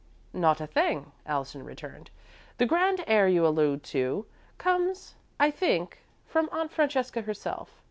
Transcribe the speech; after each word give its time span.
"Not 0.33 0.59
a 0.59 0.65
thing," 0.65 1.11
Allison 1.27 1.61
returned. 1.63 2.09
"The 2.57 2.65
'grand 2.65 3.03
air' 3.05 3.27
you 3.27 3.45
allude 3.45 3.83
to 3.93 4.25
comes, 4.57 5.13
I 5.39 5.51
think, 5.51 5.99
from 6.25 6.49
Aunt 6.51 6.71
Francesca 6.71 7.21
herself. 7.21 7.77